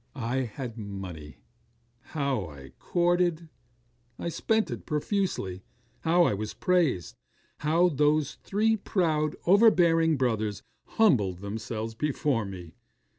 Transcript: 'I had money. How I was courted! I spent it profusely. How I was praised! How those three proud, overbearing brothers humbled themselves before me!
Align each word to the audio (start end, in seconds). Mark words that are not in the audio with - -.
'I 0.15 0.37
had 0.55 0.79
money. 0.79 1.37
How 2.17 2.45
I 2.45 2.61
was 2.63 2.71
courted! 2.79 3.49
I 4.17 4.29
spent 4.29 4.71
it 4.71 4.87
profusely. 4.87 5.61
How 5.99 6.23
I 6.23 6.33
was 6.33 6.55
praised! 6.55 7.15
How 7.59 7.87
those 7.87 8.39
three 8.43 8.75
proud, 8.77 9.35
overbearing 9.45 10.17
brothers 10.17 10.63
humbled 10.97 11.37
themselves 11.37 11.93
before 11.93 12.45
me! 12.45 12.73